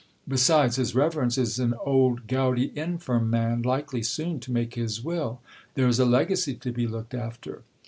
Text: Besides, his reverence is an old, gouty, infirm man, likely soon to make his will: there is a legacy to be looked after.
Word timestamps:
Besides, 0.27 0.77
his 0.77 0.95
reverence 0.95 1.37
is 1.37 1.59
an 1.59 1.75
old, 1.85 2.25
gouty, 2.25 2.71
infirm 2.75 3.29
man, 3.29 3.61
likely 3.61 4.01
soon 4.01 4.39
to 4.39 4.51
make 4.51 4.73
his 4.73 5.03
will: 5.03 5.41
there 5.75 5.87
is 5.87 5.99
a 5.99 6.05
legacy 6.05 6.55
to 6.55 6.71
be 6.71 6.87
looked 6.87 7.13
after. 7.13 7.61